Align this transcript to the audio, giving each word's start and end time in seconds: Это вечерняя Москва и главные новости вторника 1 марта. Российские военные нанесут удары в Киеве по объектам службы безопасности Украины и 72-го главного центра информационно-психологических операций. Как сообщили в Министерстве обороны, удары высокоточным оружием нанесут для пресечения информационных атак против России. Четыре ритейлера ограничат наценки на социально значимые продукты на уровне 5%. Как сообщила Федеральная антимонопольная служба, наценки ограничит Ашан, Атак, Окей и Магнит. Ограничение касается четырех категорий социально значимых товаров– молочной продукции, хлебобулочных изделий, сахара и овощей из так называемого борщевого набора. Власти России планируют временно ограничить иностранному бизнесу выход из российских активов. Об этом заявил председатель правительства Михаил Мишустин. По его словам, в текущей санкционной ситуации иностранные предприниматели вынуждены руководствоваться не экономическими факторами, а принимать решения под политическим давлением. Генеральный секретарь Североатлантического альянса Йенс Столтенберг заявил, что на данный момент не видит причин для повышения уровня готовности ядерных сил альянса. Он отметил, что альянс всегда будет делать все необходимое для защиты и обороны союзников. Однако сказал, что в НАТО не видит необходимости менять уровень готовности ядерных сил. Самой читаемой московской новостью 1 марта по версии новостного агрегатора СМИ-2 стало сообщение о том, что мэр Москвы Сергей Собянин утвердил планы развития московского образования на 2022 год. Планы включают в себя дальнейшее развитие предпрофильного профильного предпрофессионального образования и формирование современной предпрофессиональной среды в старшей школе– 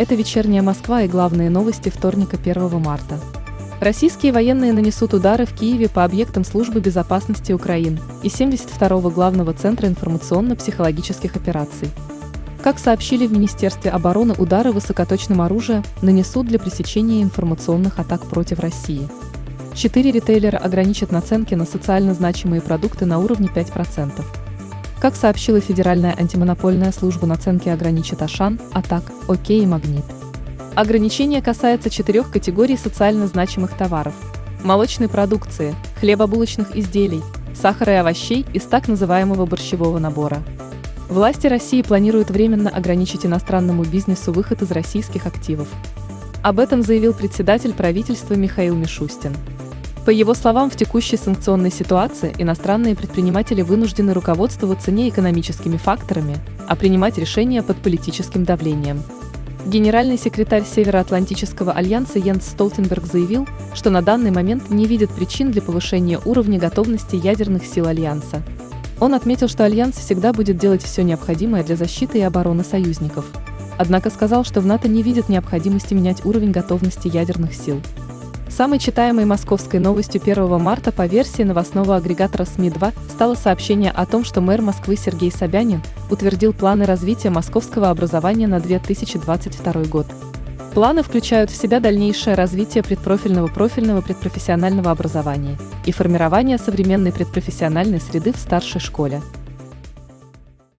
Это 0.00 0.14
вечерняя 0.14 0.62
Москва 0.62 1.02
и 1.02 1.08
главные 1.08 1.50
новости 1.50 1.90
вторника 1.90 2.38
1 2.38 2.80
марта. 2.80 3.20
Российские 3.82 4.32
военные 4.32 4.72
нанесут 4.72 5.12
удары 5.12 5.44
в 5.44 5.52
Киеве 5.52 5.90
по 5.90 6.04
объектам 6.04 6.42
службы 6.42 6.80
безопасности 6.80 7.52
Украины 7.52 8.00
и 8.22 8.28
72-го 8.28 9.10
главного 9.10 9.52
центра 9.52 9.88
информационно-психологических 9.88 11.36
операций. 11.36 11.90
Как 12.62 12.78
сообщили 12.78 13.26
в 13.26 13.32
Министерстве 13.32 13.90
обороны, 13.90 14.32
удары 14.38 14.72
высокоточным 14.72 15.42
оружием 15.42 15.84
нанесут 16.00 16.46
для 16.46 16.58
пресечения 16.58 17.22
информационных 17.22 17.98
атак 17.98 18.22
против 18.22 18.60
России. 18.60 19.06
Четыре 19.74 20.12
ритейлера 20.12 20.56
ограничат 20.56 21.12
наценки 21.12 21.54
на 21.54 21.66
социально 21.66 22.14
значимые 22.14 22.62
продукты 22.62 23.04
на 23.04 23.18
уровне 23.18 23.50
5%. 23.54 24.24
Как 25.00 25.16
сообщила 25.16 25.60
Федеральная 25.60 26.14
антимонопольная 26.14 26.92
служба, 26.92 27.26
наценки 27.26 27.70
ограничит 27.70 28.20
Ашан, 28.20 28.60
Атак, 28.72 29.02
Окей 29.28 29.62
и 29.62 29.66
Магнит. 29.66 30.04
Ограничение 30.74 31.40
касается 31.40 31.88
четырех 31.88 32.30
категорий 32.30 32.76
социально 32.76 33.26
значимых 33.26 33.74
товаров– 33.76 34.12
молочной 34.62 35.08
продукции, 35.08 35.74
хлебобулочных 36.00 36.76
изделий, 36.76 37.22
сахара 37.54 37.94
и 37.94 37.96
овощей 37.96 38.44
из 38.52 38.64
так 38.64 38.88
называемого 38.88 39.46
борщевого 39.46 39.98
набора. 39.98 40.42
Власти 41.08 41.46
России 41.46 41.80
планируют 41.80 42.28
временно 42.28 42.68
ограничить 42.68 43.24
иностранному 43.24 43.84
бизнесу 43.84 44.32
выход 44.32 44.60
из 44.60 44.70
российских 44.70 45.26
активов. 45.26 45.68
Об 46.42 46.60
этом 46.60 46.82
заявил 46.82 47.14
председатель 47.14 47.72
правительства 47.72 48.34
Михаил 48.34 48.76
Мишустин. 48.76 49.34
По 50.10 50.12
его 50.12 50.34
словам, 50.34 50.70
в 50.70 50.76
текущей 50.76 51.16
санкционной 51.16 51.70
ситуации 51.70 52.34
иностранные 52.36 52.96
предприниматели 52.96 53.62
вынуждены 53.62 54.12
руководствоваться 54.12 54.90
не 54.90 55.08
экономическими 55.08 55.76
факторами, 55.76 56.36
а 56.66 56.74
принимать 56.74 57.16
решения 57.16 57.62
под 57.62 57.76
политическим 57.76 58.42
давлением. 58.42 59.04
Генеральный 59.64 60.18
секретарь 60.18 60.64
Североатлантического 60.64 61.70
альянса 61.70 62.18
Йенс 62.18 62.44
Столтенберг 62.44 63.04
заявил, 63.04 63.46
что 63.72 63.90
на 63.90 64.02
данный 64.02 64.32
момент 64.32 64.68
не 64.68 64.86
видит 64.86 65.10
причин 65.10 65.52
для 65.52 65.62
повышения 65.62 66.18
уровня 66.24 66.58
готовности 66.58 67.14
ядерных 67.14 67.64
сил 67.64 67.86
альянса. 67.86 68.42
Он 68.98 69.14
отметил, 69.14 69.46
что 69.46 69.64
альянс 69.64 69.94
всегда 69.94 70.32
будет 70.32 70.58
делать 70.58 70.82
все 70.82 71.04
необходимое 71.04 71.62
для 71.62 71.76
защиты 71.76 72.18
и 72.18 72.22
обороны 72.22 72.64
союзников. 72.64 73.26
Однако 73.78 74.10
сказал, 74.10 74.44
что 74.44 74.60
в 74.60 74.66
НАТО 74.66 74.88
не 74.88 75.04
видит 75.04 75.28
необходимости 75.28 75.94
менять 75.94 76.24
уровень 76.24 76.50
готовности 76.50 77.06
ядерных 77.06 77.54
сил. 77.54 77.80
Самой 78.60 78.78
читаемой 78.78 79.24
московской 79.24 79.80
новостью 79.80 80.20
1 80.20 80.60
марта 80.60 80.92
по 80.92 81.06
версии 81.06 81.44
новостного 81.44 81.96
агрегатора 81.96 82.44
СМИ-2 82.44 82.92
стало 83.08 83.34
сообщение 83.34 83.90
о 83.90 84.04
том, 84.04 84.22
что 84.22 84.42
мэр 84.42 84.60
Москвы 84.60 84.96
Сергей 84.96 85.32
Собянин 85.32 85.80
утвердил 86.10 86.52
планы 86.52 86.84
развития 86.84 87.30
московского 87.30 87.88
образования 87.88 88.46
на 88.46 88.60
2022 88.60 89.84
год. 89.84 90.08
Планы 90.74 91.02
включают 91.02 91.48
в 91.48 91.56
себя 91.56 91.80
дальнейшее 91.80 92.36
развитие 92.36 92.82
предпрофильного 92.82 93.46
профильного 93.46 94.02
предпрофессионального 94.02 94.90
образования 94.90 95.56
и 95.86 95.92
формирование 95.92 96.58
современной 96.58 97.12
предпрофессиональной 97.12 97.98
среды 97.98 98.34
в 98.34 98.36
старшей 98.36 98.82
школе– 98.82 99.22